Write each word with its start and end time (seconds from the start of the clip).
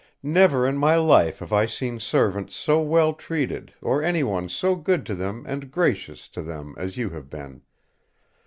Never 0.23 0.65
in 0.65 0.79
my 0.79 0.95
life 0.95 1.37
have 1.37 1.53
I 1.53 1.67
seen 1.67 1.99
servants 1.99 2.55
so 2.55 2.81
well 2.81 3.13
treated 3.13 3.71
or 3.83 4.01
anyone 4.01 4.49
so 4.49 4.75
good 4.75 5.05
to 5.05 5.13
them 5.13 5.45
and 5.47 5.69
gracious 5.69 6.27
to 6.29 6.41
them 6.41 6.73
as 6.75 6.97
you 6.97 7.11
have 7.11 7.29
been. 7.29 7.61